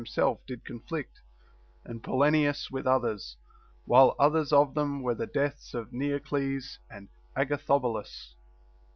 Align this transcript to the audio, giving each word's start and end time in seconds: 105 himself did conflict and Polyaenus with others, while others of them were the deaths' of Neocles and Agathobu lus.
105 0.01 0.13
himself 0.13 0.45
did 0.47 0.65
conflict 0.65 1.21
and 1.85 2.01
Polyaenus 2.01 2.71
with 2.71 2.87
others, 2.87 3.37
while 3.85 4.15
others 4.17 4.51
of 4.51 4.73
them 4.73 5.03
were 5.03 5.13
the 5.13 5.27
deaths' 5.27 5.75
of 5.75 5.93
Neocles 5.93 6.79
and 6.89 7.07
Agathobu 7.37 7.93
lus. 7.93 8.33